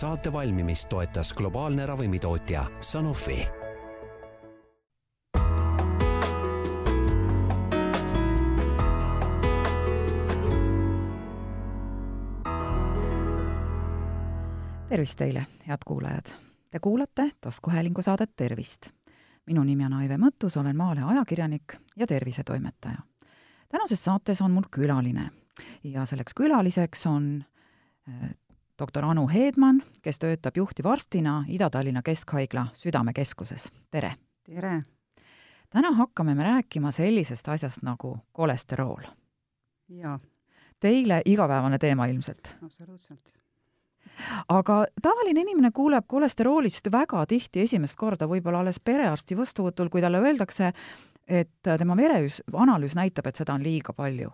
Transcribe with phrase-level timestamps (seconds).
[0.00, 3.48] saate valmimist toetas globaalne ravimitootja Sanofi
[14.88, 16.26] tervist teile, head kuulajad!
[16.70, 18.86] Te kuulate taskuhäälingu saadet Tervist.
[19.46, 22.98] minu nimi on Aive Mõttus, olen Maalehe ajakirjanik ja tervisetoimetaja.
[23.68, 25.30] tänases saates on mul külaline
[25.84, 27.44] ja selleks külaliseks on
[28.08, 28.30] äh,
[28.82, 33.68] doktor Anu Heedmann, kes töötab juhtivarstina Ida-Tallinna Keskhaigla Südamekeskuses.
[33.90, 34.14] tere!
[34.44, 34.82] tere!
[35.70, 39.04] täna hakkame me rääkima sellisest asjast nagu kolesterool.
[39.88, 40.18] jaa.
[40.80, 42.56] Teile igapäevane teema ilmselt?
[42.64, 43.32] absoluutselt
[44.48, 50.18] aga tavaline inimene kuuleb kolesteroolist väga tihti esimest korda võib-olla alles perearsti vastuvõtul, kui talle
[50.18, 50.72] öeldakse,
[51.28, 54.32] et tema vereanalüüs näitab, et seda on liiga palju.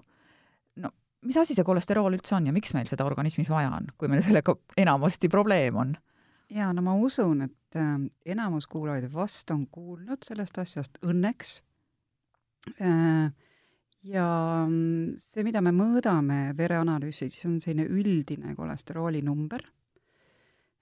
[0.76, 0.90] no
[1.26, 4.22] mis asi see kolesterool üldse on ja miks meil seda organismis vaja on, kui meil
[4.26, 5.96] sellega enamasti probleem on?
[6.52, 7.96] jaa, no ma usun, et äh,
[8.34, 11.58] enamus kuulajaid vast on kuulnud sellest asjast, õnneks
[12.80, 13.28] äh,
[14.08, 14.28] ja
[14.66, 19.66] mm, see, mida me mõõdame vereanalüüsis, on selline üldine kolesterooli number.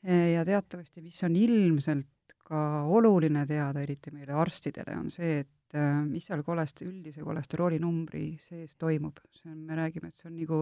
[0.06, 2.06] ja teatavasti, mis on ilmselt
[2.46, 7.80] ka oluline teada, eriti meile arstidele, on see, et äh, mis seal kolest-, üldise kolesterooli
[7.82, 9.18] numbri sees toimub.
[9.34, 10.60] see on, me räägime, et see on nagu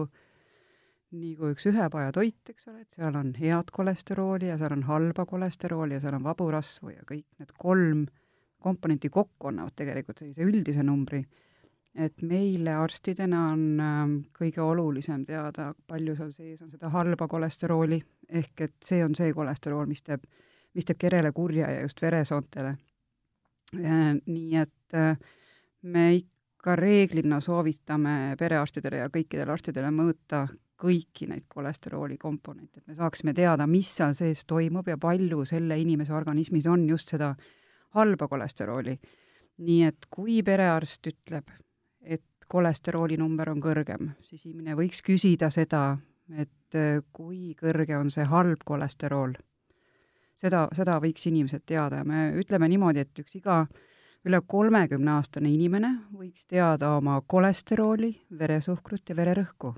[1.15, 5.23] nagu üks ühepaja toit, eks ole, et seal on head kolesterooli ja seal on halba
[5.29, 8.07] kolesterooli ja seal on vabu rasvu ja kõik need kolm
[8.65, 11.21] komponenti kokku annavad tegelikult sellise üldise numbri
[11.95, 14.01] et meile arstidena on äh,
[14.35, 18.01] kõige olulisem teada, palju seal sees on seda halba kolesterooli,
[18.41, 20.25] ehk et see on see kolesterool, mis teeb,
[20.75, 22.75] mis teeb kerele kurja ja just veresoontele
[23.75, 24.13] äh,.
[24.25, 25.17] nii et äh,
[25.81, 30.47] me ikka reeglina soovitame perearstidele ja kõikidele arstidele mõõta
[30.81, 35.77] kõiki neid kolesterooli komponente, et me saaksime teada, mis seal sees toimub ja palju selle
[35.79, 37.33] inimese organismis on just seda
[37.95, 38.97] halba kolesterooli.
[39.57, 41.47] nii et kui perearst ütleb,
[42.01, 45.97] et kolesterooli number on kõrgem, siis inimene võiks küsida seda,
[46.35, 49.33] et äh, kui kõrge on see halb kolesterool.
[50.39, 53.65] Seda, seda võiks inimesed teada ja me ütleme niimoodi, et üks iga
[54.25, 59.75] üle kolmekümneaastane inimene võiks teada oma kolesterooli, veresuhkrut ja vererõhku.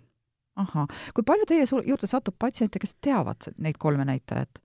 [0.58, 4.60] ahah, kui palju teie juurde satub patsiente, kes teavad neid kolme näitajat?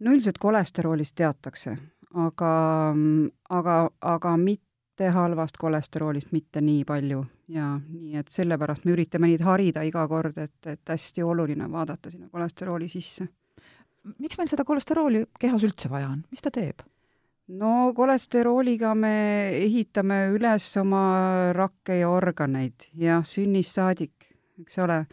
[0.00, 1.76] no üldiselt kolesteroolist teatakse,
[2.14, 2.52] aga,
[3.48, 9.42] aga, aga mitte halvast kolesteroolist mitte nii palju ja nii et sellepärast me üritame neid
[9.46, 13.28] harida iga kord, et, et hästi oluline vaadata sinna kolesterooli sisse.
[14.18, 16.84] Miks meil seda kolesterooli kehas üldse vaja on, mis ta teeb?
[17.48, 19.14] no kolesterooliga me
[19.56, 24.28] ehitame üles oma rakke ja organeid ja sünnist saadik,
[24.60, 25.04] eks ole.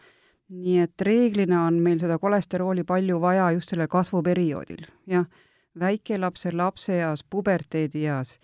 [0.46, 5.24] nii et reeglina on meil seda kolesterooli palju vaja just sellel kasvuperioodil, jah,
[5.78, 8.36] väikelapse, lapseeas, puberteedieas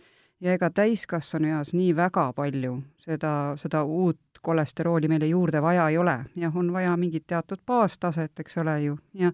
[0.43, 6.17] ja ega täiskasvanueas nii väga palju seda, seda uut kolesterooli meile juurde vaja ei ole.
[6.37, 9.33] jah, on vaja mingit teatud baastaset, eks ole ju, jah.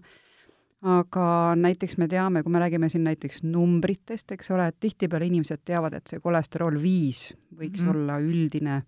[0.81, 5.65] Aga näiteks me teame, kui me räägime siin näiteks numbritest, eks ole, et tihtipeale inimesed
[5.65, 7.95] teavad, et see kolesterool viis võiks mm -hmm.
[7.95, 8.81] olla üldine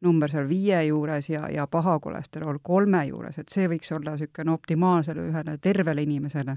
[0.00, 4.52] number seal viie juures ja, ja paha kolesterool kolme juures, et see võiks olla niisugune
[4.52, 6.56] optimaalsele ühele tervele inimesele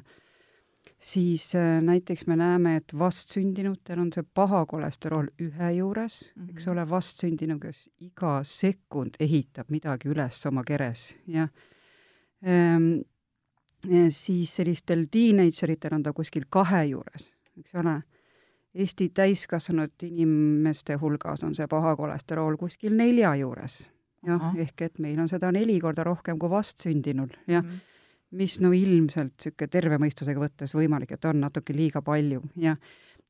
[1.00, 6.50] siis äh, näiteks me näeme, et vastsündinutel on see paha kolesterool ühe juures mm, -hmm.
[6.52, 11.50] eks ole, vastsündinu, kes iga sekund ehitab midagi üles oma keres, jah
[12.44, 13.02] ehm,.
[14.10, 17.30] Siis sellistel teenageritel on ta kuskil kahe juures,
[17.60, 18.00] eks ole.
[18.80, 23.80] Eesti täiskasvanud inimeste hulgas on see paha kolesterool kuskil nelja juures,
[24.26, 27.70] jah, ehk et meil on seda neli korda rohkem kui vastsündinul, jah mm.
[27.70, 27.88] -hmm
[28.32, 32.76] mis no ilmselt niisugune terve mõistusega võttes võimalik, et on natuke liiga palju ja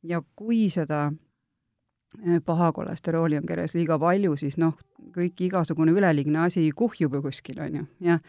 [0.04, 4.78] ja kui seda äh, paha kolesterooli on keres liiga palju, siis noh,
[5.16, 8.22] kõik igasugune üleliigne asi kuhjub ju kuskil, on ju, jah.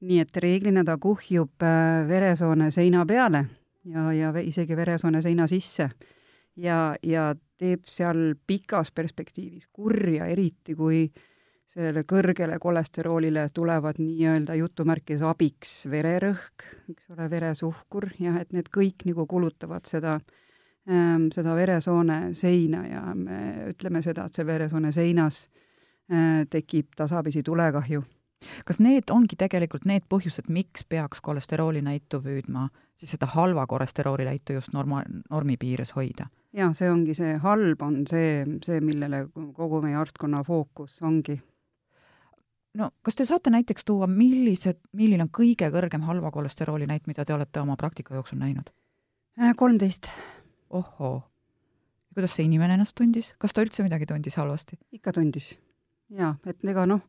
[0.00, 3.44] Nii et reeglina ta kuhjub äh, veresoone seina peale
[3.84, 5.90] ja, ja isegi veresoone seina sisse.
[6.56, 11.04] ja, ja teeb seal pikas perspektiivis kurja, eriti kui
[11.70, 19.06] sellele kõrgele kolesteroolile tulevad nii-öelda jutumärkides abiks vererõhk, eks ole, veresuhkur, jah, et need kõik
[19.06, 20.16] nagu kulutavad seda
[20.88, 25.44] ähm,, seda veresoone seina ja me ütleme seda, et see veresoone seinas
[26.10, 28.02] äh, tekib tasapisi tulekahju.
[28.64, 32.68] Kas need ongi tegelikult need põhjused, miks peaks kolesterooli näitu püüdma
[33.00, 36.28] siis seda halva kolesterooli näitu just norma, normi piires hoida?
[36.52, 39.26] jaa, see ongi see halb, on see, see, millele
[39.56, 41.38] kogu meie arstkonna fookus ongi
[42.80, 47.24] no kas te saate näiteks tuua, millised, milline on kõige kõrgem halva kolesterooli näit, mida
[47.24, 48.70] te olete oma praktika jooksul näinud?
[49.40, 50.08] Äh, kolmteist.
[50.70, 51.22] ohoo.
[52.14, 54.78] kuidas see inimene ennast tundis, kas ta üldse midagi tundis halvasti?
[54.92, 55.54] ikka tundis.
[56.10, 57.06] jaa, et ega noh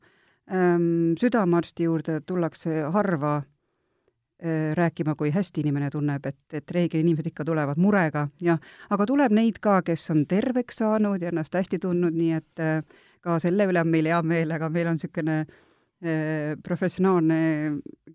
[0.51, 7.45] südamearsti juurde tullakse harva äh, rääkima, kui hästi inimene tunneb, et, et reeglina inimesed ikka
[7.47, 8.59] tulevad murega, jah,
[8.89, 12.83] aga tuleb neid ka, kes on terveks saanud ja ennast hästi tundnud, nii et äh,
[13.21, 17.37] ka selle üle on meil hea meel, aga meil on niisugune eh, professionaalne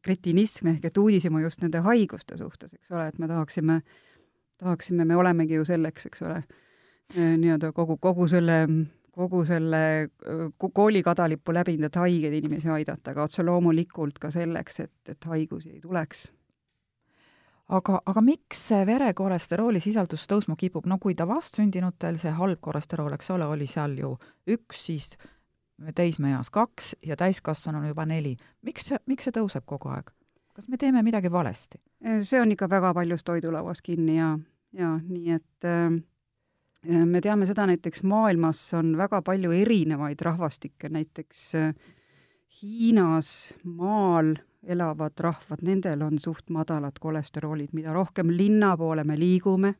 [0.04, 3.80] kretinism ehk et uudishimu just nende haiguste suhtes, eks ole, et me tahaksime,
[4.62, 6.40] tahaksime, me olemegi ju selleks, eks ole,
[7.14, 8.64] eh, nii-öelda kogu, kogu selle,
[9.16, 10.10] kogu selle
[10.58, 15.72] kooli kadalippu läbinud, et haigeid inimesi aidata, aga otse loomulikult ka selleks, et, et haigusi
[15.72, 16.26] ei tuleks
[17.68, 23.16] aga, aga miks see verekolesterooli sisaldus tõusma kipub, no kui ta vastsündinutel, see halb kolesterool,
[23.16, 24.12] eks ole, oli seal ju
[24.56, 25.16] üks, siis
[25.96, 28.36] teismeeas kaks ja täiskasvanuna juba neli.
[28.62, 30.12] miks see, miks see tõuseb kogu aeg?
[30.56, 31.80] kas me teeme midagi valesti?
[32.22, 34.36] see on ikka väga paljus toidulauas kinni ja,
[34.72, 35.98] ja nii et äh,
[36.86, 41.74] me teame seda näiteks maailmas on väga palju erinevaid rahvastikke, näiteks äh,
[42.56, 44.36] Hiinas maal
[44.66, 49.74] elavad rahvad, nendel on suht madalad kolesteroolid, mida rohkem linna poole me liigume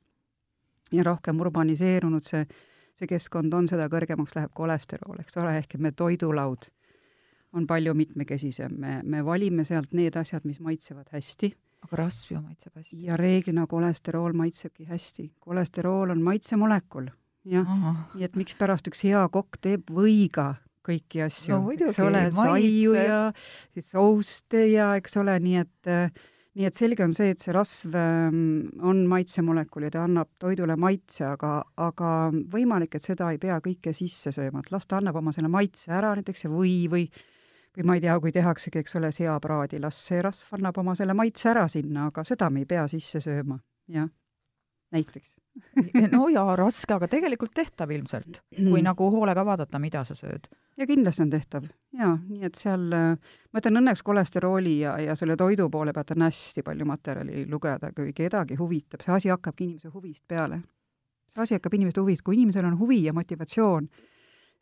[0.93, 2.45] ja rohkem urbaniseerunud see,
[2.95, 6.69] see keskkond on, seda kõrgemaks läheb kolesterool, eks ole, ehk et me toidulaud
[7.57, 11.53] on palju mitmekesisem, me, me valime sealt need asjad, mis maitsevad hästi.
[11.87, 13.01] Aga rasv ju maitseb hästi.
[13.07, 15.31] ja reeglina kolesterool maitsebki hästi.
[15.41, 17.11] kolesterool on maitsemolekul,
[17.47, 17.75] jah.
[18.15, 20.55] nii et mikspärast üks hea kokk teeb võiga
[20.87, 23.21] kõiki asju no,, eks ole, saiu ja
[23.75, 25.95] siis souste ja eks ole, nii et
[26.57, 28.39] nii et selge on see, et see rasv ähm,
[28.81, 32.13] on maitsemolekul ja ta annab toidule maitse, aga, aga
[32.53, 35.93] võimalik, et seda ei pea kõike sisse sööma, et las ta annab oma selle maitse
[35.93, 37.05] ära näiteks või, või
[37.77, 41.15] või ma ei tea, kui tehaksegi, eks ole, seapraadi, las see rasv annab oma selle
[41.15, 43.59] maitse ära sinna, aga seda me ei pea sisse sööma,
[43.93, 44.09] jah
[44.93, 45.37] näiteks
[46.15, 50.49] no jaa, raske, aga tegelikult tehtav ilmselt, kui nagu hoolega vaadata, mida sa sööd.
[50.77, 55.37] ja kindlasti on tehtav jaa, nii et seal ma ütlen õnneks kolesterooli ja, ja selle
[55.37, 59.93] toidu poole pealt on hästi palju materjali lugeda, kui kedagi huvitab, see asi hakkabki inimese
[59.95, 60.61] huvist peale.
[61.33, 63.89] see asi hakkab inimeste huvist, kui inimesel on huvi ja motivatsioon,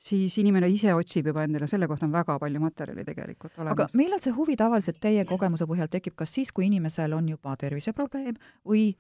[0.05, 3.73] siis inimene ise otsib juba endale, selle kohta on väga palju materjali tegelikult olemas.
[3.73, 7.57] aga millal see huvi tavaliselt teie kogemuse põhjal tekib, kas siis, kui inimesel on juba
[7.61, 8.37] terviseprobleem
[8.69, 8.91] või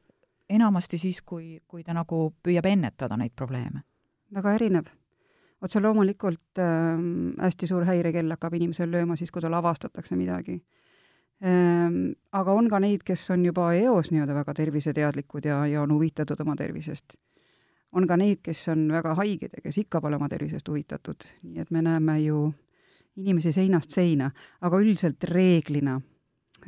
[0.50, 3.84] enamasti siis, kui, kui ta nagu püüab ennetada neid probleeme?
[4.34, 4.88] väga erinev.
[5.62, 7.04] otse loomulikult äh,
[7.40, 10.58] hästi suur häirekell hakkab inimesel lööma siis, kui tal avastatakse midagi
[11.44, 12.14] ähm,.
[12.32, 16.40] Aga on ka neid, kes on juba eos nii-öelda väga terviseteadlikud ja, ja on huvitatud
[16.40, 17.14] oma tervisest.
[17.94, 21.62] On ka neid, kes on väga haiged ja kes ikka pole oma tervisest huvitatud, nii
[21.62, 22.48] et me näeme ju
[23.16, 24.30] inimesi seinast seina,
[24.60, 26.00] aga üldiselt reeglina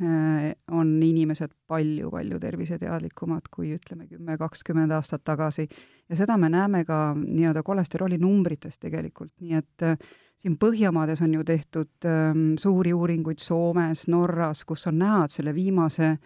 [0.01, 5.67] Äh, on inimesed palju-palju terviseteadlikumad kui ütleme, kümme, kakskümmend aastat tagasi.
[6.09, 9.97] ja seda me näeme ka nii-öelda kolesterooli numbrites tegelikult, nii et äh,
[10.37, 15.55] siin Põhjamaades on ju tehtud ähm, suuri uuringuid Soomes, Norras, kus on näha, et selle
[15.55, 16.17] viimase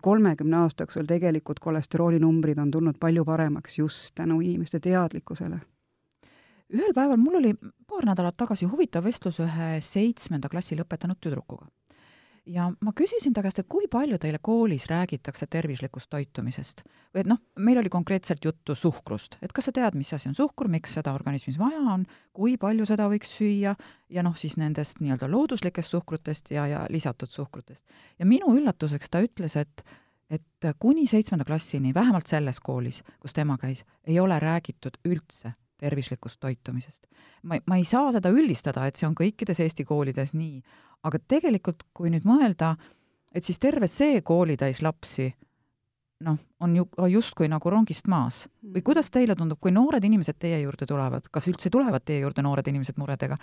[0.00, 5.60] kolmekümne aasta jooksul tegelikult kolesterooli numbrid on tulnud palju paremaks just tänu inimeste teadlikkusele.
[6.72, 7.54] Ühel päeval mul oli
[7.86, 11.66] paar nädalat tagasi huvitav vestlus ühe seitsmenda klassi lõpetanud tüdrukuga
[12.46, 16.82] ja ma küsisin ta käest, et kui palju teile koolis räägitakse tervislikust toitumisest.
[17.14, 20.34] või et noh, meil oli konkreetselt juttu suhkrust, et kas sa tead, mis asi on
[20.34, 23.74] suhkur, miks seda organismis vaja on, kui palju seda võiks süüa
[24.08, 27.84] ja noh, siis nendest nii-öelda looduslikest suhkrutest ja, ja lisatud suhkrutest.
[28.18, 29.84] ja minu üllatuseks ta ütles, et
[30.32, 35.52] et kuni seitsmenda klassini, vähemalt selles koolis, kus tema käis, ei ole räägitud üldse
[35.82, 37.06] tervislikust toitumisest.
[37.42, 40.62] ma, ma ei saa seda üldistada, et see on kõikides Eesti koolides nii,
[41.02, 42.74] aga tegelikult, kui nüüd mõelda,
[43.34, 45.30] et siis terve see koolitäis lapsi
[46.22, 48.46] noh, on ju justkui nagu rongist maas.
[48.62, 48.86] või mm.
[48.86, 52.68] kuidas teile tundub, kui noored inimesed teie juurde tulevad, kas üldse tulevad teie juurde noored
[52.68, 53.38] inimesed muredega,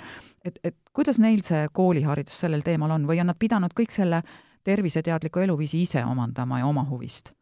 [0.45, 4.23] et, et kuidas neil see kooliharidus sellel teemal on või on nad pidanud kõik selle
[4.63, 7.33] terviseteadliku eluviisi ise omandama ja oma huvist?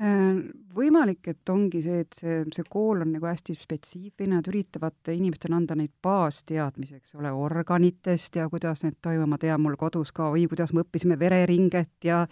[0.00, 0.38] Äh,
[0.72, 5.58] võimalik, et ongi see, et see, see kool on nagu hästi spetsiifiline, nad üritavad inimestele
[5.58, 10.46] anda neid baasteadmisi, eks ole, organitest ja kuidas need toimuvad, tean, mul kodus ka, oi,
[10.48, 12.22] kuidas me õppisime vereringet ja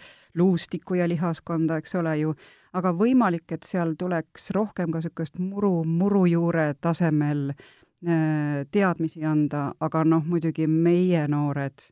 [0.40, 2.32] luustikku ja lihaskonda, eks ole ju,
[2.80, 10.06] aga võimalik, et seal tuleks rohkem ka niisugust muru, murujuure tasemel äh, teadmisi anda, aga
[10.08, 11.84] noh, muidugi meie noored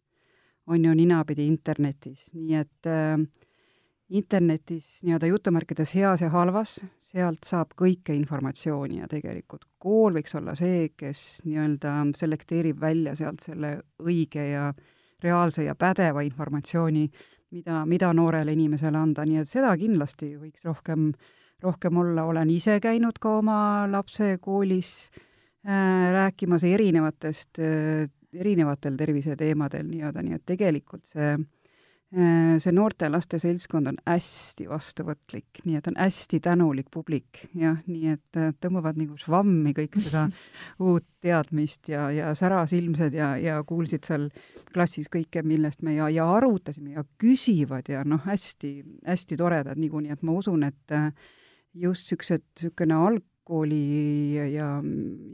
[0.73, 3.21] on ju ninapidi internetis, nii et äh,
[4.09, 10.55] internetis nii-öelda jutumärkides heas ja halvas, sealt saab kõike informatsiooni ja tegelikult kool võiks olla
[10.59, 14.69] see, kes nii-öelda selekteerib välja sealt selle õige ja
[15.23, 17.09] reaalse ja pädeva informatsiooni,
[17.57, 21.11] mida, mida noorele inimesele anda, nii et seda kindlasti võiks rohkem,
[21.65, 23.59] rohkem olla, olen ise käinud ka oma
[23.91, 24.93] lapse koolis
[25.67, 31.47] äh, rääkimas erinevatest äh,, erinevatel terviseteemadel nii-öelda, nii et tegelikult see äh,
[32.15, 38.13] see noorte laste seltskond on hästi vastuvõtlik, nii et on hästi tänulik publik, jah, nii
[38.15, 40.29] et äh, tõmbavad nagu švammi kõik seda
[40.87, 44.29] uut teadmist ja, ja särasilmsed ja, ja kuulsid seal
[44.73, 50.15] klassis kõike, millest me ja, ja arutasime ja küsivad ja noh, hästi, hästi toredad niikuinii,
[50.15, 51.11] et ma usun, et äh,
[51.75, 53.85] just niisugused, niisugune algkooli
[54.37, 54.69] ja, ja,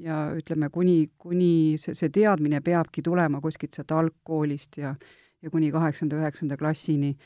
[0.08, 4.96] ja ütleme, kuni, kuni see, see teadmine peabki tulema kuskilt sealt algkoolist ja
[5.42, 7.16] ja kuni kaheksanda, üheksanda klassini,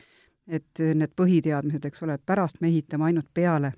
[0.47, 3.73] et need põhiteadmised, eks ole, pärast me ehitame ainult peale.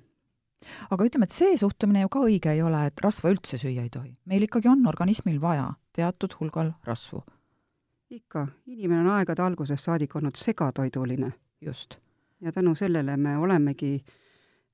[0.91, 3.89] aga ütleme, et see suhtumine ju ka õige ei ole, et rasva üldse süüa ei
[3.89, 4.17] tohi.
[4.25, 7.23] meil ikkagi on organismil vaja teatud hulgal rasvu.
[8.09, 11.33] ikka, inimene on aegade algusest saadik olnud segatoiduline.
[11.61, 11.97] just.
[12.41, 14.03] ja tänu sellele me olemegi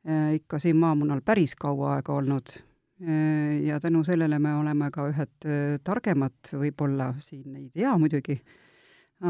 [0.09, 2.57] äh, ikka siin maamunal päris kaua aega olnud
[3.01, 8.41] äh, ja tänu sellele me oleme ka ühed äh, targemad võib-olla, siin ei tea muidugi,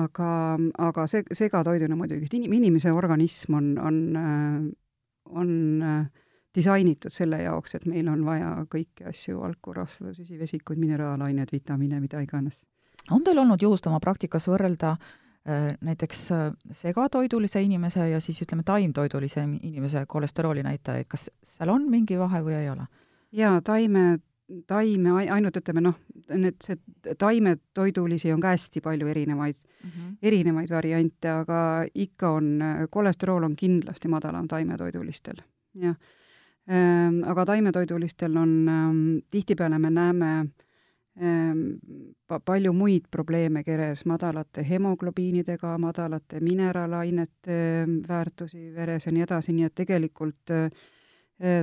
[0.04, 0.30] aga,
[0.88, 4.00] aga see, segatoiduna muidugi, et inim-, inimese organism on, on,
[5.42, 5.52] on
[6.56, 12.22] disainitud selle jaoks, et meil on vaja kõiki asju, valku, rasva, süsivesikuid, mineraalained, vitamiine, mida
[12.24, 12.64] iganes.
[13.12, 18.64] on teil olnud juhust oma praktikas võrrelda äh, näiteks äh, segatoidulise inimese ja siis ütleme,
[18.64, 22.88] taimtoidulise inimese kolesterooli näitajaid, kas seal on mingi vahe või ei ole?
[23.36, 24.20] jaa, taime,
[24.68, 25.96] taime ainult ütleme noh,
[26.30, 30.18] need, see taimetoidulisi on ka hästi palju erinevaid mm, -hmm.
[30.22, 31.62] erinevaid variante, aga
[31.94, 32.52] ikka on,
[32.90, 35.42] kolesterool on kindlasti madalam taimetoidulistel,
[35.82, 35.96] jah.
[36.68, 40.46] Ehm, aga taimetoidulistel on ähm,, tihtipeale me näeme
[42.28, 49.66] pa-, palju muid probleeme keres, madalate hemoglobiinidega, madalate mineraalainete väärtusi veres ja nii edasi, nii
[49.66, 50.70] et tegelikult Äh,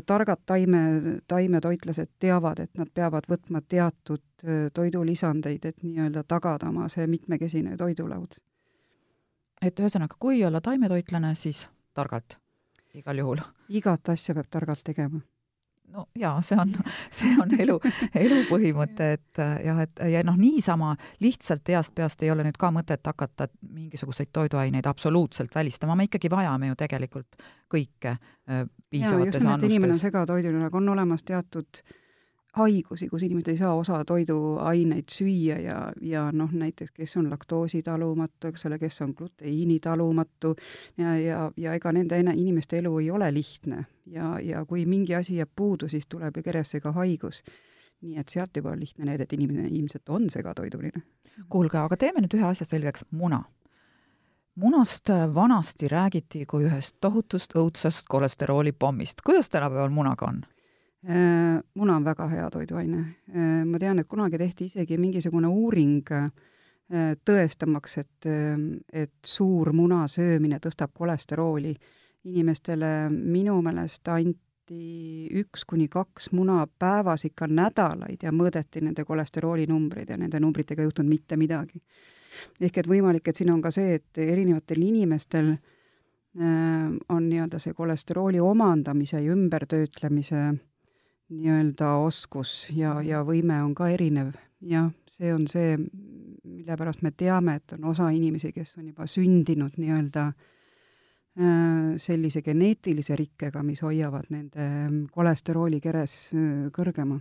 [0.07, 0.81] targad taime,
[1.29, 8.37] taimetoitlased teavad, et nad peavad võtma teatud toidulisandeid, et nii-öelda tagada oma see mitmekesine toidulaud.
[9.62, 12.37] et ühesõnaga, kui olla taimetoitlane, siis targalt,
[12.95, 13.45] igal juhul?
[13.69, 15.21] igat asja peab targalt tegema
[15.93, 16.75] no jaa, see on,
[17.19, 17.79] see on elu,
[18.19, 20.95] elu põhimõte, et äh, jah, et ja noh, niisama
[21.25, 26.31] lihtsalt heast peast ei ole nüüd ka mõtet hakata mingisuguseid toiduaineid absoluutselt välistama, me ikkagi
[26.33, 29.69] vajame ju tegelikult kõike äh, piisavates annustes.
[29.71, 31.99] inimene on segatoiduline, aga on olemas teatud äh,
[32.52, 38.50] haigusi, kus inimesed ei saa osa toiduaineid süüa ja, ja noh, näiteks kes on laktoositalumatu,
[38.50, 40.54] eks ole, kes on gluteiinitalumatu
[41.00, 45.37] ja, ja, ja ega nende inimeste elu ei ole lihtne ja, ja kui mingi asi
[45.37, 47.42] jääb puudu, siis tuleb ju keresse ka haigus.
[48.02, 51.02] nii et sealt juba on lihtne näide, et inimene ilmselt on segatoiduline.
[51.49, 53.44] kuulge, aga teeme nüüd ühe asja selgeks, muna
[54.54, 59.23] munast vanasti räägiti kui ühest tohutust õudsast kolesteroolipommist.
[59.25, 60.42] kuidas tänapäeval munaga on?
[61.09, 62.99] Äh, muna on väga hea toiduaine.
[63.35, 66.28] Äh, ma tean, et kunagi tehti isegi mingisugune uuring äh,
[67.26, 68.28] tõestamaks, et,
[68.92, 71.75] et suur muna söömine tõstab kolesterooli.
[72.25, 80.11] inimestele minu meelest anti üks kuni kaks muna päevas ikka nädalaid ja mõõdeti nende kolesteroolinumbreid
[80.11, 81.82] ja nende numbritega ei juhtunud mitte midagi.
[82.61, 85.56] ehk et võimalik, et siin on ka see, et erinevatel inimestel
[87.09, 90.52] on nii-öelda see kolesterooli omandamise ja ümbertöötlemise
[91.33, 94.33] nii-öelda oskus ja, ja võime on ka erinev.
[94.62, 95.75] jah, see on see,
[96.45, 102.43] mille pärast me teame, et on osa inimesi, kes on juba sündinud nii-öelda äh, sellise
[102.47, 104.69] geneetilise rikkega, mis hoiavad nende
[105.12, 107.19] kolesterooli keres äh, kõrgema.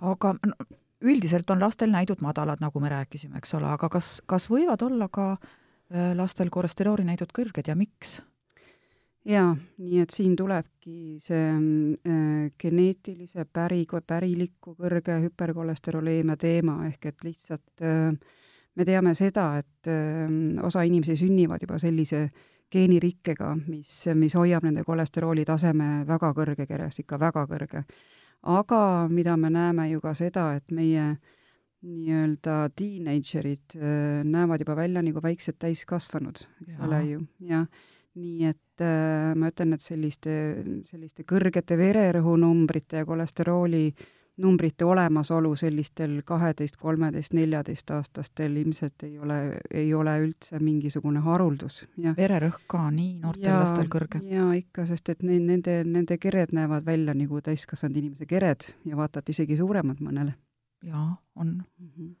[0.00, 0.70] aga no,
[1.02, 5.10] üldiselt on lastel näidud madalad, nagu me rääkisime, eks ole, aga kas, kas võivad olla
[5.12, 8.18] ka äh, lastel kolesterooli näidud kõrged ja miks?
[9.28, 17.24] Jaa, nii et siin tulebki see äh, geneetilise päri, päriliku kõrge hüperkolesteroleemia teema, ehk et
[17.26, 18.14] lihtsalt äh,
[18.74, 20.30] me teame seda, et äh,
[20.64, 22.28] osa inimesi sünnivad juba sellise
[22.72, 27.84] geenirikkega, mis, mis hoiab nende kolesterooli taseme väga kõrge keres, ikka väga kõrge.
[28.42, 31.16] aga mida me näeme ju ka seda, et meie
[31.82, 37.68] nii-öelda teenagerid äh, näevad juba välja nagu väiksed täiskasvanud, eks ole ju, jah
[38.18, 40.32] nii et äh, ma ütlen, et selliste,
[40.88, 43.90] selliste kõrgete vererõhunumbrite ja kolesterooli
[44.38, 49.38] numbrite olemasolu sellistel kaheteist, kolmeteist, neljateist-aastastel ilmselt ei ole,
[49.74, 51.80] ei ole üldse mingisugune haruldus,
[52.16, 54.22] vererõhk ka nii noortel lastel kõrge?
[54.30, 58.98] jaa, ikka, sest et neil, nende, nende kered näevad välja nagu täiskasvanud inimese kered ja
[58.98, 60.38] vaata et isegi suuremad mõnele.
[60.86, 61.90] jaa, on mm.
[61.90, 62.14] -hmm.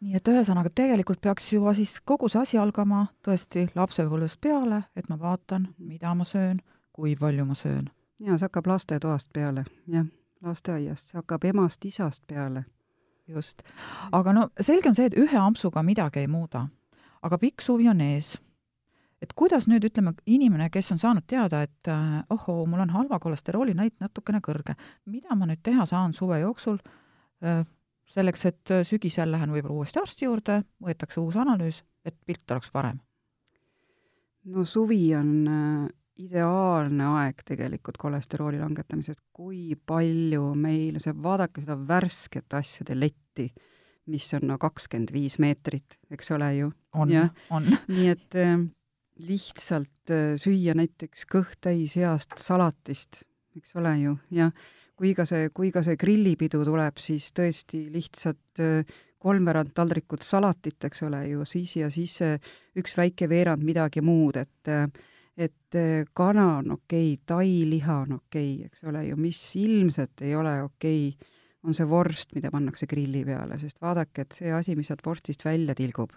[0.00, 5.08] Nii et ühesõnaga, tegelikult peaks juba siis kogu see asi algama tõesti lapsepõlvest peale, et
[5.08, 5.88] ma vaatan, mhm.
[5.88, 6.60] mida ma söön,
[6.92, 7.90] kui palju ma söön.
[8.18, 10.06] jaa, see hakkab lastetoast peale, jah
[10.46, 12.64] lasteaiast, see hakkab emast-isast peale.
[13.28, 13.62] just.
[14.12, 16.66] aga no selge on see, et ühe ampsuga midagi ei muuda.
[17.22, 18.36] aga pikk suvi on ees.
[19.22, 23.18] et kuidas nüüd, ütleme, inimene, kes on saanud teada, et äh, ohoo, mul on halva
[23.18, 24.76] kolesterooli näit natukene kõrge,
[25.06, 26.78] mida ma nüüd teha saan suve jooksul
[27.42, 27.64] äh,
[28.16, 32.72] selleks, et äh, sügisel lähen võib-olla uuesti arsti juurde, võetakse uus analüüs, et pilt oleks
[32.74, 33.02] parem?
[34.46, 35.86] no suvi on äh,
[36.22, 43.48] ideaalne aeg tegelikult kolesterooli langetamiseks, kui palju meil, see, vaadake seda värsket asjade letti,
[44.12, 46.70] mis on no kakskümmend viis meetrit, eks ole ju.
[46.94, 47.12] on,
[47.50, 47.66] on.
[47.90, 48.54] nii et äh,
[49.26, 53.24] lihtsalt süüa näiteks kõht täis heast salatist,
[53.58, 54.52] eks ole ju, ja
[54.96, 60.78] kui ka see, kui ka see grillipidu tuleb, siis tõesti lihtsalt äh, kolmveerand taldrikut salatit,
[60.86, 62.18] eks ole ju, siis ja siis
[62.76, 64.86] üks väike veerand midagi muud, et äh,
[65.36, 70.24] et eh, kana on okei okay,, tailiha on okei okay,, eks ole ju, mis ilmselt
[70.24, 71.32] ei ole okei okay,,
[71.66, 75.44] on see vorst, mida pannakse grilli peale, sest vaadake, et see asi, mis sealt vorstist
[75.44, 76.14] välja tilgub.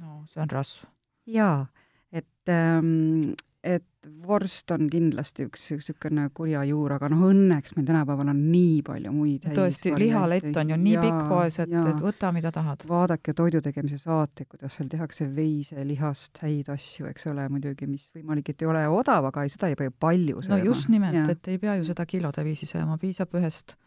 [0.00, 0.86] no see on rasv.
[1.30, 1.66] jaa,
[2.12, 3.84] et ähm, et
[4.24, 9.12] vorst on kindlasti üks niisugune kurja juur, aga noh, õnneks meil tänapäeval on nii palju
[9.14, 12.84] muid tõesti, lihalett on ju nii ja, pikk poes, et, et võta, mida tahad.
[12.88, 18.52] vaadake toidu tegemise saateid, kuidas seal tehakse veiselihast häid asju, eks ole, muidugi, mis võimalik,
[18.52, 20.60] et ei ole odav, aga seda ei pea ju palju sööma.
[20.60, 23.78] no just nimelt, et ei pea ju seda kilode viisi sööma, piisab ühest,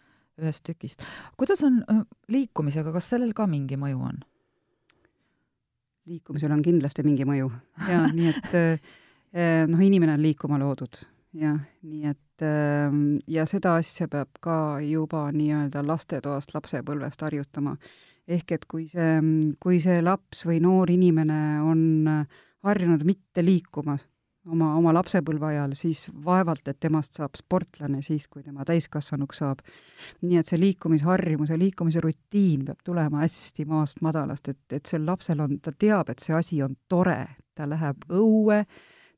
[0.42, 1.06] ühest tükist.
[1.38, 1.84] kuidas on
[2.34, 4.24] liikumisega, kas sellel ka mingi mõju on?
[6.08, 7.52] liikumisel on kindlasti mingi mõju
[7.90, 8.96] ja nii et äh,
[9.38, 11.00] noh, inimene on liikuma loodud,
[11.38, 17.76] jah, nii et ehm, ja seda asja peab ka juba nii-öelda lastetoast, lapsepõlvest harjutama.
[18.28, 19.22] ehk et kui see,
[19.60, 22.10] kui see laps või noor inimene on
[22.66, 23.96] harjunud mitte liikuma
[24.52, 29.64] oma, oma lapsepõlve ajal, siis vaevalt, et temast saab sportlane siis, kui tema täiskasvanuks saab.
[30.22, 35.06] nii et see liikumisharjumus ja liikumise rutiin peab tulema hästi maast madalast, et, et sel
[35.06, 37.20] lapsel on, ta teab, et see asi on tore,
[37.56, 38.64] ta läheb õue,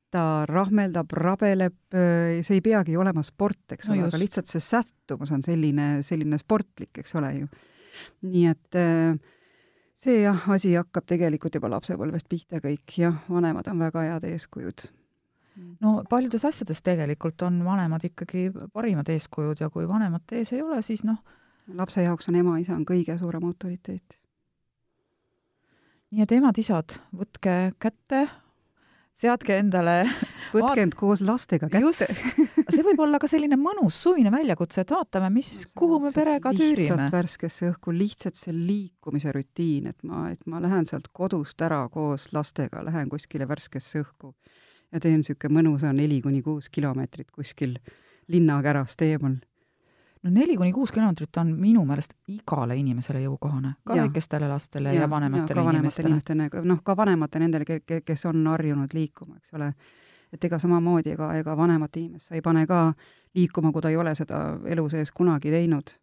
[0.09, 5.31] ta rahmeldab, rabeleb, see ei peagi olema sport, eks no ole, aga lihtsalt see sättumus
[5.35, 7.49] on selline, selline sportlik, eks ole ju.
[8.25, 8.77] nii et
[9.99, 14.87] see jah, asi hakkab tegelikult juba lapsepõlvest pihta kõik, jah, vanemad on väga head eeskujud.
[15.83, 20.81] no paljudes asjades tegelikult on vanemad ikkagi parimad eeskujud ja kui vanemat ees ei ole,
[20.81, 21.19] siis noh,
[21.75, 24.19] lapse jaoks on ema-isa on kõige suurem autoriteet.
[26.11, 28.27] nii et emad-isad, võtke kätte
[29.19, 29.95] seadke endale
[30.55, 32.07] võtke end koos lastega kätte.
[32.73, 36.85] see võib olla ka selline mõnus suvine väljakutse, et vaatame, mis, kuhu me perega tüürime.
[36.85, 41.83] lihtsalt värskesse õhku, lihtsalt see liikumise rutiin, et ma, et ma lähen sealt kodust ära
[41.93, 44.33] koos lastega, lähen kuskile värskesse õhku
[44.89, 47.77] ja teen niisugune mõnusa neli kuni kuus kilomeetrit kuskil
[48.29, 49.37] linnakärast eemal
[50.23, 54.03] no neli kuni kuus kilomeetrit on minu meelest igale inimesele jõukohane, ka ja.
[54.03, 56.09] väikestele lastele ja, ja vanematele ja inimestele.
[56.09, 59.71] inimestele, noh, ka vanemate nendele, kes on harjunud liikuma, eks ole.
[60.33, 62.93] et ega samamoodi, ega, ega vanemat inimest sa ei pane ka
[63.35, 65.95] liikuma, kui ta ei ole seda elu sees kunagi teinud.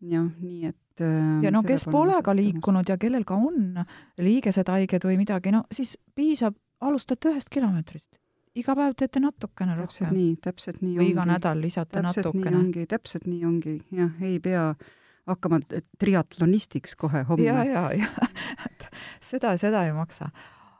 [0.00, 3.84] jah, nii et äh, ja no kes pole ka liikunud ja kellel ka on
[4.18, 8.16] liigesed haiged või midagi, no siis piisab, alustate ühest kilomeetrist
[8.58, 9.86] iga päev teete natukene rohkem.
[9.90, 11.12] täpselt nii, täpselt nii või ongi.
[11.12, 12.56] iga nädal lisate täpselt natukene.
[12.56, 14.64] ongi, täpselt nii ongi, jah, ei pea
[15.30, 15.60] hakkama
[15.98, 17.46] triatlonistiks kohe homme.
[17.46, 18.08] ja, ja, ja
[19.30, 20.30] seda, seda ei maksa.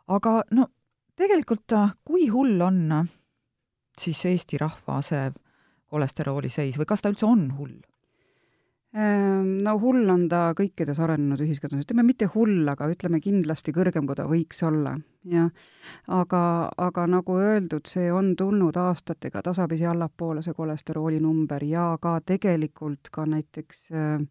[0.09, 0.67] aga no
[1.21, 3.07] tegelikult, kui hull on
[4.01, 5.31] siis Eesti rahva see
[5.91, 7.79] kolesterooli seis või kas ta üldse on hull?
[8.91, 14.03] Ehm, no hull on ta kõikides arenenud ühiskondades, ütleme mitte hull, aga ütleme kindlasti kõrgem,
[14.09, 14.97] kui ta võiks olla,
[15.31, 15.53] jah.
[16.11, 16.41] aga,
[16.75, 23.13] aga nagu öeldud, see on tulnud aastatega tasapisi allapoole, see kolesterooli number, ja ka tegelikult
[23.15, 24.27] ka näiteks äh,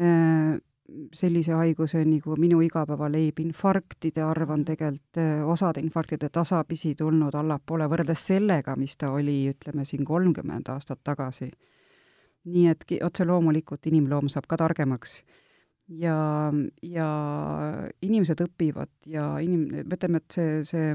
[0.00, 0.56] äh,
[1.12, 7.92] sellise haiguse nagu minu igapäevaleib, infarktide arv on tegelikult äh, osade infarktide tasapisi tulnud allapoole
[7.92, 11.52] võrreldes sellega, mis ta oli, ütleme siin kolmkümmend aastat tagasi
[12.44, 15.22] nii et otse loomulikult inimloom saab ka targemaks
[15.88, 16.52] ja,
[16.82, 17.08] ja
[18.02, 20.94] inimesed õpivad ja inim-, ütleme, et see, see,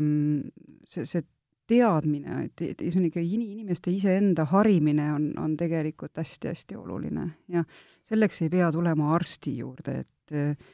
[0.85, 1.25] see, see
[1.69, 7.63] teadmine, et, et ühesõnaga inimeste iseenda harimine on, on tegelikult hästi-hästi oluline ja
[8.09, 10.67] selleks ei pea tulema arsti juurde, et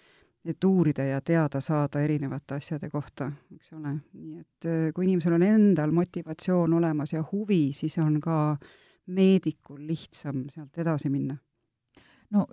[0.45, 3.95] et uurida ja teada saada erinevate asjade kohta, eks ole.
[4.13, 8.35] nii et kui inimesel on endal motivatsioon olemas ja huvi, siis on ka
[9.07, 11.37] meedikul lihtsam sealt edasi minna.
[12.33, 12.47] no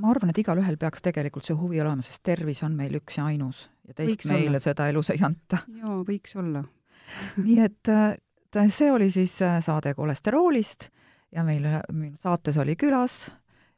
[0.00, 3.26] ma arvan, et igalühel peaks tegelikult see huvi olema, sest tervis on meil üks ja
[3.28, 4.62] ainus ja teist võiks meile olla.
[4.64, 5.64] seda elus ei anta.
[5.76, 6.64] jaa, võiks olla
[7.36, 7.90] nii et
[8.74, 10.88] see oli siis saade kolesteroolist
[11.34, 11.66] ja meil
[12.20, 13.26] saates oli külas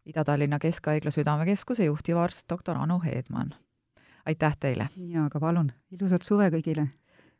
[0.07, 3.55] Ida-Tallinna Keskhaigla Südamekeskuse juhtivarst doktor Anu Heedmann.
[4.27, 4.89] aitäh teile!
[4.97, 6.89] jaa, aga palun, ilusat suve kõigile!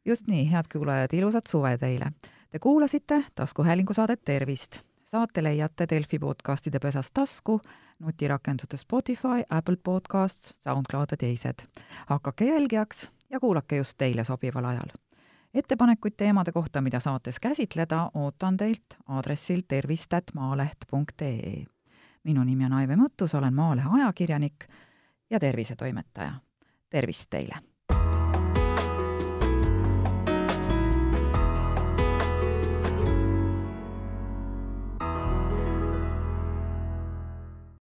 [0.05, 2.13] just nii, head kuulajad, ilusat suve teile!
[2.53, 7.61] Te kuulasite taskuhäälingu saadet Tervist saate leiate Delfi podcastide pesas tasku,
[7.99, 11.55] nutirakenduse Spotify, Apple Podcasts, SoundCloud ja teised.
[12.07, 14.89] hakake jälgijaks ja kuulake just teile sobival ajal.
[15.55, 21.65] ettepanekuid teemade kohta, mida saates käsitleda, ootan teilt aadressil tervist.maaleht.ee.
[22.25, 24.65] minu nimi on Aive Mõttus, olen Maalehe ajakirjanik
[25.31, 26.33] ja tervisetoimetaja.
[26.91, 27.72] tervist teile!